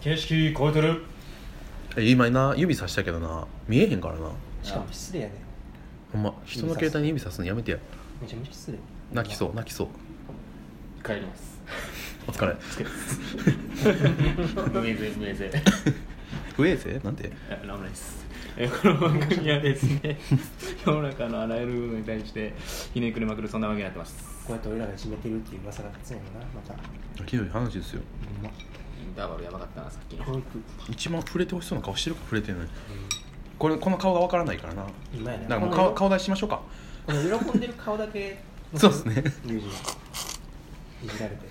[0.00, 1.02] 景色超えてる。
[1.96, 3.46] え今な指さしたけどな。
[3.68, 4.30] 見えへんからな。
[4.62, 5.34] しかも失礼やね。
[6.12, 7.78] ほんま人の携帯に指さすのやめてや。
[8.20, 8.78] めちゃめちゃ失礼。
[9.12, 9.88] 泣きそう泣きそう。
[11.04, 11.60] 帰ります。
[12.28, 12.54] お疲れ。
[14.80, 15.50] 無えぜ無えぜ
[16.54, 17.30] 不衛生なんて？
[17.66, 18.24] ラムライス
[18.56, 20.18] えこの番組はですね
[20.84, 22.54] 世の中のあらゆる部分に対して
[22.92, 24.14] ひねくれまくるそんなわけになってます。
[24.46, 27.24] こうやって俺らがいじめてるっていう噂が立つんやろなまた。
[27.24, 28.02] ひどい話ですよ。
[28.34, 28.50] ほんま。
[28.50, 28.52] イ
[29.10, 30.24] ンターバルやばかったなさっきの。
[30.24, 30.42] 教育
[30.88, 32.68] 一番触れてほしそうな顔してるか触れてない。
[33.58, 34.86] これこの顔がわからないからな。
[35.14, 36.60] 今やねだからもう顔顔出ししましょうか。
[37.06, 38.42] この喜んでる顔だけ。
[38.74, 39.12] そうですね。
[39.46, 41.46] いじられて。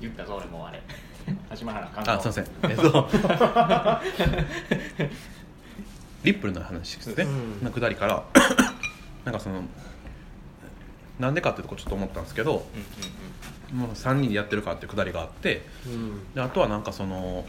[0.00, 0.82] 言ったぞ俺もうあれ。
[1.56, 2.46] 橋原監あすいません。
[2.64, 3.08] えっと
[6.24, 7.64] リップルの話ですね、うん。
[7.64, 8.24] のくだりから。
[9.24, 9.62] なんかその
[11.18, 16.34] なんでかってとこちょっと思ったんですけどうんうんもう3人でやってるかっていうくだりがあってうん。
[16.34, 17.44] であとはなんかその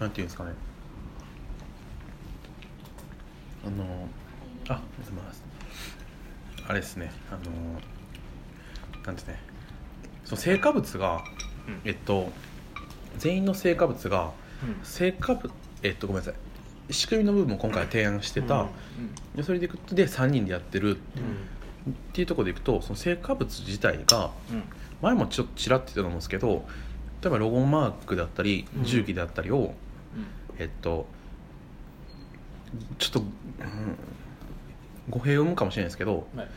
[0.00, 0.52] なんていうんですかね。
[3.64, 4.08] あの
[4.68, 4.80] あま
[6.66, 7.12] ああれですね。
[7.30, 9.38] あのなんてね。
[10.24, 11.22] そう成果物が
[11.68, 11.80] うん。
[11.84, 12.32] えっと
[13.18, 14.84] 全員の成果物がうん。
[14.84, 15.50] 成果物
[15.82, 16.34] えっとごめんなさい
[16.90, 18.68] 仕組みの部分も今回提案してた、
[19.42, 20.88] それでいくとで3人でやってる。
[20.88, 20.98] うん
[21.88, 24.62] っていうところでいくとその成果物自体がうん。
[25.00, 26.64] 前もちょっとちらって言ったと思うんですけど
[27.20, 28.84] 例えばロゴマークだったりうん。
[28.84, 29.74] 重機であったりを、
[30.58, 31.06] えっと
[32.98, 33.26] ちょっと、うん
[35.10, 36.48] 語弊を生むかもしれないですけどはい。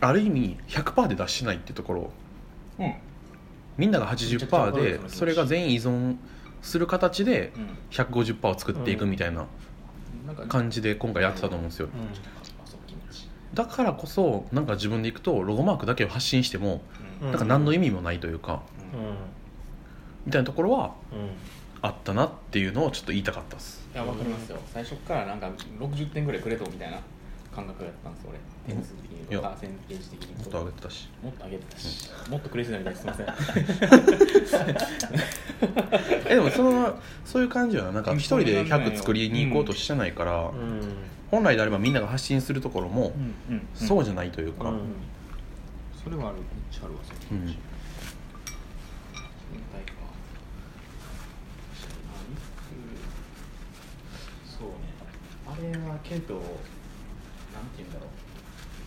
[0.00, 2.10] ある意味100%で出してないっていうところ。
[2.80, 2.94] うん。
[3.78, 6.16] みんながめちゃくちゃわか80%るでそれが全員依存
[6.62, 7.78] する形でうん。
[7.90, 9.46] 150%を作っていくみたいな
[10.48, 11.88] 感じで今回やってたと思うんですよ。
[13.52, 16.80] だからこそなんか自分でいくとロゴマークだけを発信しても
[17.20, 17.30] うん。
[17.30, 18.62] なんか何の意味もないというか
[18.94, 19.14] うん。
[20.26, 21.28] みたいなところはうん。
[21.84, 23.84] あったなっていうのをちょっと言いたかったです。
[23.92, 24.58] いやわかりますよ。
[24.72, 26.98] 最初からなんか60点ぐらいくれとみたいな
[27.54, 28.38] 感覚やったんです俺。
[28.72, 29.40] 点数的にいや。
[29.40, 30.42] パーセンテージ的にも。
[30.42, 31.08] っと上げてたし。
[31.22, 33.26] もっと上げてたし、もっとクレイジーなみたいですいません
[36.28, 38.00] えでもそのそういう感じはな。
[38.00, 38.18] んかうん。
[38.18, 38.92] 一人でそうなんだよ。
[38.92, 40.80] 100作りに行こうとしてないから、うん。
[41.30, 43.12] 本来であればみんなが発信するところも
[43.74, 44.80] そうじゃないというか、うん。
[46.02, 47.16] それはあるめっちゃあるわそれ。
[47.30, 47.46] うん。
[54.46, 54.74] そうね。
[55.46, 56.50] あれはけどなんて
[57.78, 58.08] 言うんだろう。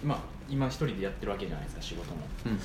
[0.03, 2.21] 今今一人でやってるわけじゃないですか仕事も。
[2.45, 2.59] うん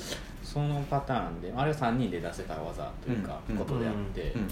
[0.51, 4.47] そのパターンであれは3人で出せた技というか、うんことであって、うん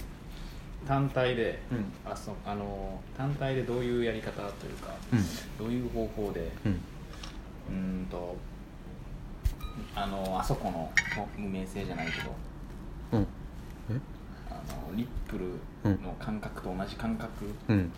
[0.88, 2.10] 単体で、うん。
[2.10, 4.94] あそうあの単体でどういうやり方というか、
[5.58, 6.50] どういう方法で
[7.68, 8.06] うん。
[8.10, 8.34] と
[9.94, 10.90] あのあそこの
[11.36, 12.34] 無名性じゃないけど
[13.12, 13.26] うん。
[13.90, 14.00] え？
[14.50, 14.54] あ
[14.90, 17.28] のリップルの感覚と同じ感覚、
[17.68, 17.92] うん。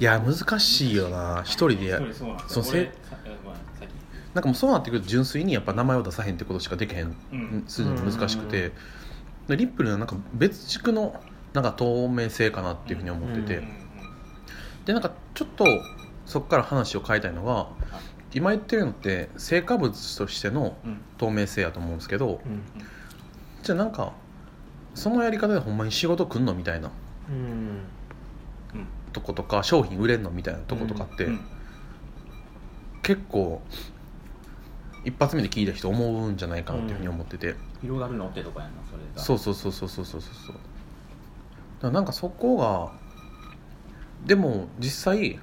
[0.00, 1.42] いや難しいよな。
[1.44, 2.64] 一人でや一人そうなんですよ
[4.34, 7.64] なんかもうそうなってくると純粋にやっぱ名前を出さへんってことしかできへん、うん。
[7.68, 8.72] するのが難しくて、
[9.46, 11.20] でリップルはなんか別軸の
[11.52, 13.68] なんか透明性かなっていうふうに思ってて、うん。
[14.86, 15.64] でなんかちょっと
[16.26, 17.68] そこから話を変えたいのが
[18.34, 21.00] 今言ってるのって成果物としてのうん。
[21.16, 22.62] 透明性やと思うんですけどうん。
[23.62, 24.12] じゃあなんか
[24.94, 26.90] そのやり方でほんまに仕事来んのみたいな。
[29.12, 31.40] とことか商品売れんのみたいなとことかって、うん。
[33.02, 33.62] 結構
[35.04, 39.22] 一発目で聞いた人思うんじゃないかなっていうふうに思ってて、うん、広がるのってとこやなそれが。
[39.22, 41.90] そうそうそうそうそうそうそう。
[41.90, 42.92] なんかそこが
[44.24, 45.38] でも実際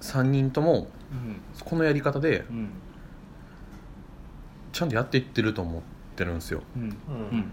[0.00, 0.88] 3人とも
[1.64, 2.44] このやり方で
[4.72, 5.82] ちゃんとやっていってると思っ
[6.14, 6.82] てるんですよ、うん。
[6.82, 6.84] う
[7.36, 7.52] ん、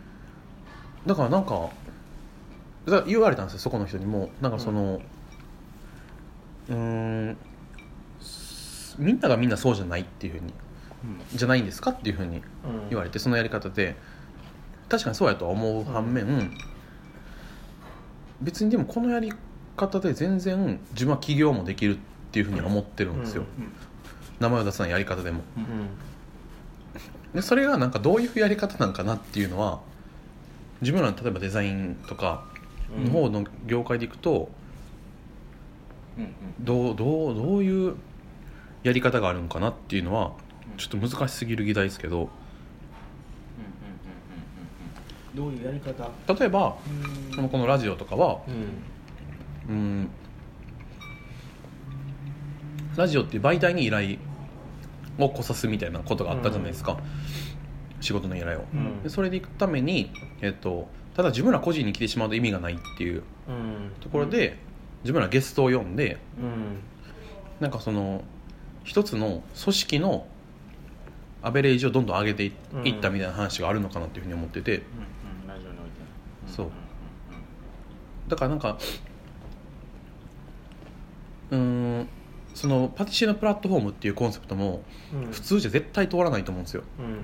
[1.07, 1.69] だからなんか
[3.07, 4.29] 言われたんですよそこの人にも。
[4.39, 5.01] なんかその
[6.69, 7.37] うん
[8.97, 10.53] みんながみんなそうじゃないっていうふうに
[11.33, 12.41] じゃないんですかっていうふうに
[12.89, 13.95] 言われてそのやり方で。
[14.89, 16.49] 確かにそうやとは思う反面、
[18.41, 19.33] 別にでもこのやり
[19.75, 21.99] 方で全然自分は起業もできるっ
[22.31, 23.71] ていうふうには思ってるんですよ、うん
[24.39, 25.41] 名前を出さないやり方でも。
[25.57, 25.63] うん。
[25.63, 25.69] うん
[27.33, 29.81] でそれがなんかどういうやり方なんかなっていうのは
[30.79, 32.45] 自分らの例えばデザインとか
[33.03, 34.49] の方の業界でいくと
[36.17, 36.31] うんうん。
[36.61, 37.95] どうどうどういう
[38.87, 40.31] やり方があるのかなっていうのは
[40.77, 42.29] ちょっと難しすぎる議題ですけど。
[45.35, 46.09] どういうやり方？
[46.33, 47.31] 例えばうん。
[47.31, 48.39] うんこのこのラジオとかは
[49.67, 49.75] うん。
[49.75, 50.09] うん。
[52.95, 54.17] ラジオっていう媒体に依頼
[55.19, 56.97] をこさすみたいなことがあったじゃないですか、
[57.99, 59.03] 仕事の依頼を、うん。
[59.03, 60.11] でそれで行くために、
[60.41, 63.91] えっとただ自分ら個人に来てしまうと意味がないっていううん。
[63.99, 64.57] ところで、
[65.03, 66.79] 自分らゲストを呼んでうん。
[67.59, 68.23] なんかその
[68.87, 70.25] 一つの組織の
[71.41, 72.53] アベレージをどんどん上げていっ
[73.01, 74.81] たみたいな話があるのかなっていうふうに思ってて。
[76.47, 76.65] そう。
[76.67, 76.69] ん
[78.29, 78.77] だからなんか
[81.51, 82.07] うーん
[82.53, 85.31] そのパティシエのプラットフォームっていうコンセプトもうん。
[85.31, 86.83] 普通じゃ絶対通らないと思うんですよ。
[86.97, 87.19] うん。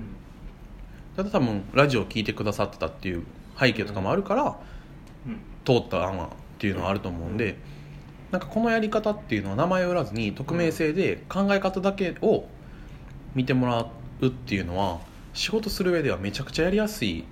[1.16, 3.24] ただ多分ラジオを聞いてくださってたっていう
[3.58, 4.60] 背景とかもあるから
[5.26, 5.40] うん。
[5.64, 6.28] 通った案はっ
[6.58, 7.56] ていうのはあると思うんで
[8.34, 12.48] なんかこのやり方っていうのは名前を売らずに匿名性で考え方だけを
[13.36, 13.86] 見てもら
[14.20, 14.98] うっていうのは
[15.34, 17.24] 仕事する上ではめちゃくちゃやりやすいうん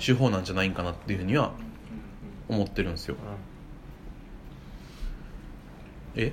[0.00, 1.52] 手法なんじゃないんかなっていうふうには
[2.48, 3.14] 思ってるんですよ。
[6.16, 6.26] え？
[6.26, 6.32] い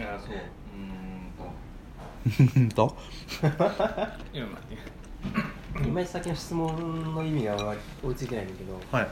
[0.00, 0.34] やそう。
[2.30, 2.96] うーんと。
[5.84, 7.74] 今先の質問の意味が
[8.04, 8.80] 追いついてないんだけど。
[8.92, 9.08] はい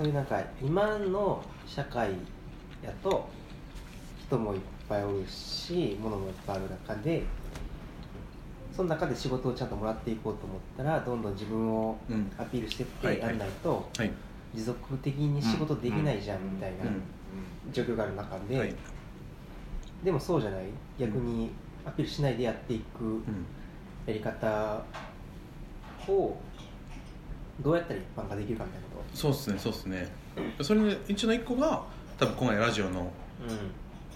[0.00, 2.12] そういうなんか今の社会
[2.82, 3.28] やと
[4.26, 7.22] 人もいっぱいおるし物もいっぱいある中で
[8.74, 12.32] その中で仕事をちゃんともらっていこうと思ったらどんどん自分をうん。
[12.38, 14.10] アピールしてってやんないとはい。
[14.54, 17.02] 持続的に仕事できないじゃんみたいなうん。
[17.70, 18.74] 状況がある中で、はい。
[20.02, 20.62] でもそうじゃない。
[20.98, 21.50] 逆に
[21.84, 23.22] アピールしないでやっていくうん。
[24.06, 24.82] やり方
[26.08, 26.38] を
[27.62, 30.08] どうやったら一般化できるかみたいなこそうっすねそうっすね。
[30.62, 31.82] それのうちの一個が
[32.18, 33.10] 多分今回ラジオのと、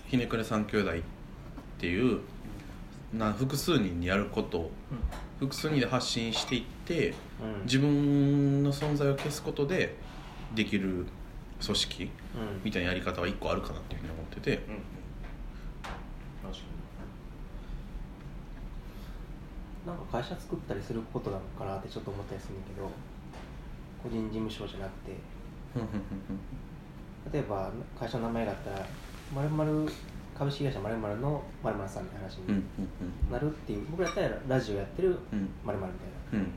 [0.07, 0.95] ひねくれ三兄弟っ
[1.79, 2.21] ていう
[3.13, 4.59] な複数人でやること。
[4.59, 4.71] を
[5.41, 7.65] 複数人で発信していってうん。
[7.65, 9.97] 自分の存在を消すことで
[10.55, 11.07] できる
[11.65, 12.11] 組織うん。
[12.65, 14.61] みたいなやり方は一個あるかなっていうふうに思ってて。
[19.87, 22.91] なんか会社作ったりすることなのかなってちょっと思ったりするんだけど
[24.05, 25.17] 個人事務所じゃなくて。
[27.33, 28.87] 例えば会社の名前があったら
[29.35, 29.89] 〇〇
[30.39, 32.63] 株式会社〇〇の〇〇さんみたいな話に
[33.33, 35.49] なるっていう僕らだったらラジオやってるうん。
[35.65, 35.99] 〇〇み
[36.31, 36.47] たいな。
[36.47, 36.51] うん。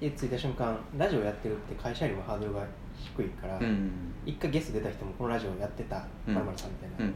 [0.00, 2.64] で着いた瞬間ラジオやってるって会社よりもハードルが
[2.96, 3.60] 低いから、
[4.24, 6.34] 一回ゲスト出た人もこのラジオやってたうん。
[6.34, 7.12] 〇〇さんみたいな、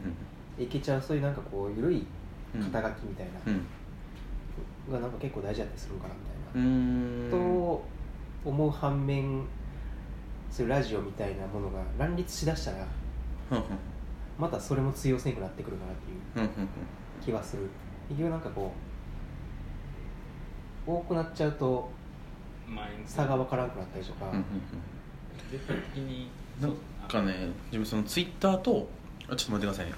[0.57, 0.63] うん。
[0.63, 2.05] いけちゃうそういうなんかこう緩い
[2.53, 4.93] うん肩書きみたいな、うん。
[4.93, 7.31] がなんか結構大事だったりするのかなみうたいな、ん。
[7.31, 7.85] と
[8.45, 9.45] 思う反面
[10.51, 12.87] そういうラジオみたいなものが乱立しだしたら
[14.37, 16.49] またそれも通用せんくなってくるかなっていう
[17.23, 17.63] 気はする。
[18.09, 18.73] 結局なんかこ
[20.87, 21.91] う多くなっちゃうと
[23.05, 24.31] 差が分からなくなったりとか、
[25.51, 26.29] 絶対的に
[26.61, 26.67] な。
[26.67, 26.73] ん
[27.07, 28.87] かね自分そのツイッターと
[29.27, 29.93] あちょっと待ってくださいね。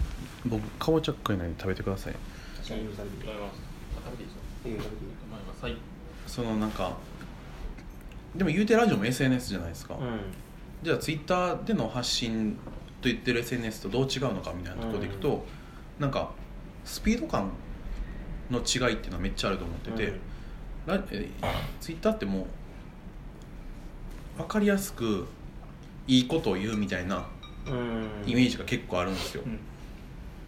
[0.46, 2.16] 僕かぼちゃっかいないで食べてください。
[2.58, 2.82] 確かに。
[2.82, 3.60] 食べていい食べます。
[4.06, 4.42] 食べていいですよ。
[4.66, 5.12] いいよ食べていい。
[5.30, 5.76] まあ今最
[6.28, 6.98] そのなんか
[8.36, 9.98] でも言うてラジオも SNS じゃないですか、う
[10.84, 12.54] じゃあツイッターでの発信
[13.02, 15.46] と言ってる SNS とどう違うのかみたいなところでいくと、
[16.00, 16.32] なんか
[16.86, 17.52] スピード感
[18.50, 20.14] の違いっていうのはめっちゃあると思ってて、
[20.86, 21.28] ラえ
[21.80, 22.48] ツイッターっても
[24.38, 25.28] う分かりやすく
[26.08, 27.26] いいことを言うみたいな
[27.68, 27.80] うんう
[28.26, 28.30] ん。
[28.30, 29.60] イメージが結構あるんですよ、うん。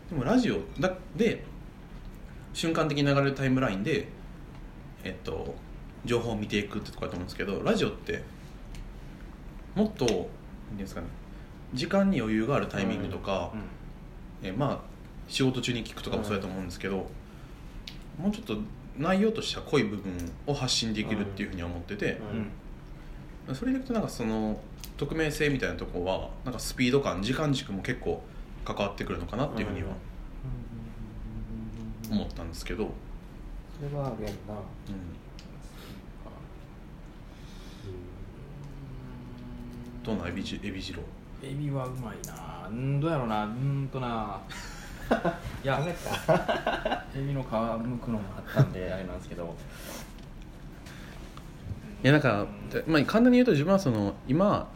[0.10, 1.44] でもラジオだで
[2.54, 4.08] 瞬間的に流れるタイムラインで
[5.04, 5.56] えっと
[6.06, 8.24] 情報を見ていくってとこだと思うんですけどラジオって
[9.76, 10.30] もっと
[10.70, 11.08] 何ですかね
[11.74, 13.52] 時間に余裕があるタイミングとか、
[14.44, 14.80] えまあ
[15.28, 17.08] 仕事中に聞くとかもそうやと思うんですけど、
[18.20, 18.58] もうちょっと
[18.96, 22.22] 内容としては濃い部分を発信できるっていうふうに思ってて、
[23.48, 24.58] うんそれでいくとなんかその
[24.96, 28.22] 匿名性みたいなところはなんかスピード感時間軸も結構
[28.64, 29.90] 関わってくるのかなっていうふうには
[32.10, 32.92] 思ったんですけど、うん
[33.74, 34.54] それはあるやんな
[40.04, 41.02] どうなんエビジエビジロ
[41.42, 42.68] エビはうまいな。
[42.70, 43.46] うんどうやろうな。
[43.46, 44.40] うんとな。
[45.64, 45.80] いや。
[47.16, 47.46] エビの皮
[47.86, 49.56] むくのもあったんで あれなんですけど。
[52.04, 52.46] いやなんか、
[52.86, 54.68] まあ、簡単に言うと自分はその今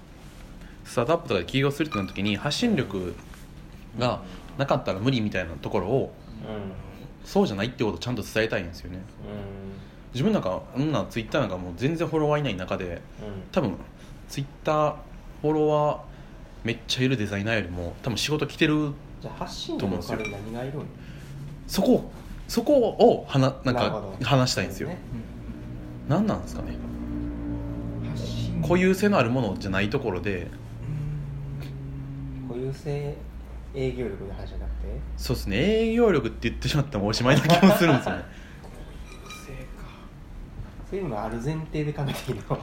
[0.85, 3.13] スタートアップとかで起業するってなった時に発信力
[3.99, 4.21] が
[4.57, 8.97] なかったら無理みたいなところをうそうじゃないってことをちゃんと伝えたいんですよね。
[8.97, 9.01] ん。
[10.13, 13.01] 自分なんかあんなツイッターなんかもう全然フォロワーいない中でうん。
[13.51, 13.75] 多分
[14.29, 14.95] ツイッター
[15.47, 15.99] フォロワー
[16.65, 20.85] めっちゃいるデザイナーよりも多分仕事来てるじゃあ発信力の代わりに何がいるん
[21.67, 22.11] そこ
[22.49, 24.25] そこを話なんかなるほど。
[24.25, 24.97] 話したいんですよ、ね。
[26.07, 26.77] 何なんですかね
[28.61, 30.47] 固有性のあるものじゃないところで。
[32.47, 33.15] 固有性
[33.75, 34.87] 営業力の話じゃなくて？
[35.17, 35.57] そうですね。
[35.57, 38.23] 営業力って言ってしまったらおしまいな気もするんですよね。
[39.45, 39.87] 性か。
[40.89, 42.59] そういうのがある前提で考えていいの？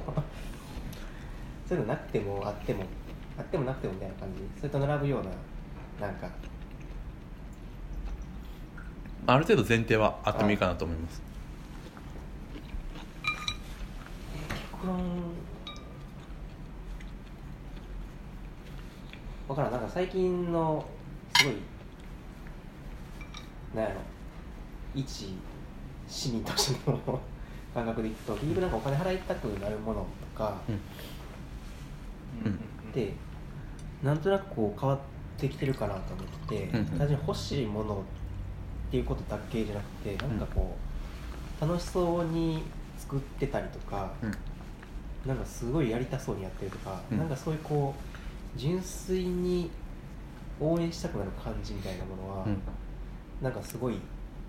[1.66, 2.84] そういうのなくてもあっても
[3.38, 4.42] あってもなくてもみたいな感じ。
[4.58, 5.24] それと並ぶよう
[6.00, 6.28] ななんか。
[9.26, 11.22] ある程度前提はあってもいいかなと思います。
[14.72, 15.00] 極論
[19.48, 19.72] わからん。
[19.72, 20.84] なんか最近の
[21.38, 21.54] すごい
[23.74, 24.00] なんやろ。
[24.94, 25.34] 一
[26.06, 26.98] 市民としての
[27.74, 30.80] 感覚でいくと結局なんかお金払いたくなるものとかうんうん
[33.02, 33.12] って
[34.02, 34.98] なんとなくこう変わっ
[35.36, 40.76] てきてるかなと思って単純に欲しいものっていうことだけじゃなくてなんかこ
[41.60, 42.62] う楽しそうに
[42.98, 44.32] 作ってたりとかうん。
[45.26, 47.18] なんかすごいやりたそうにやってるとか、うん。
[47.18, 49.70] なんかそういうこう純粋に
[50.60, 52.60] 応援したくなる感じみたいなものは、うん。
[53.42, 53.94] なんかすごい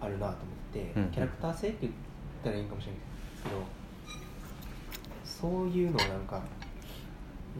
[0.02, 0.36] あるなと思っ
[0.74, 1.10] て、うん。
[1.12, 1.94] キャラクター性って言っ
[2.44, 3.06] たらいいかもしれないで
[3.38, 3.56] すけど
[5.50, 6.42] そういうのをなんか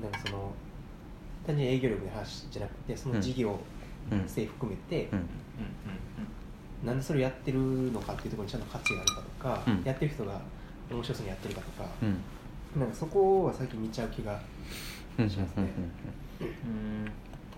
[0.02, 0.52] なんかその
[1.46, 3.60] 単純に営業力の話じゃなくてその事業
[4.12, 4.28] うん。
[4.28, 6.88] 性含めて、うん。
[6.88, 7.60] なんでそれをやってる
[7.92, 9.84] のかっていうところにちゃんと価値があるかとか、うん。
[9.84, 10.40] やってる人が
[10.92, 12.80] 面白そうにやってるかとか、うん。
[12.80, 14.40] なんかそこは最近見ちゃう気が
[15.18, 15.70] うんしますね。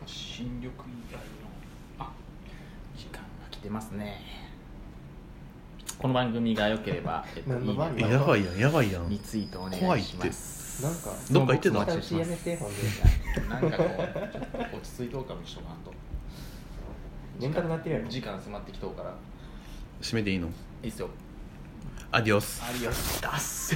[0.05, 0.71] 新緑以
[1.11, 1.25] 外の
[1.99, 2.11] あ
[2.95, 4.21] 時間が来てますね
[5.97, 8.57] この番組が良ければ、えっと、いいねやばいやん。
[8.57, 9.09] やばいやん。
[9.09, 11.77] リツイートお願いしますなんかどっか行ってた？
[11.77, 12.77] お待ちしてますやめてほんで。
[13.49, 13.87] なんかこう
[14.31, 15.91] ちょっと落ち着いとうかもしとかんと。
[17.39, 18.07] 年間なってるやろ？
[18.07, 19.13] 時間迫ってきとうから。
[20.01, 20.47] 締めていいの？
[20.83, 21.09] いいっすよ。
[22.11, 22.63] アディオス。
[22.63, 23.21] アリオス。
[23.21, 23.75] ダッセ